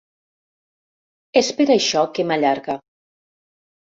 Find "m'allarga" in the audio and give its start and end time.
2.31-2.79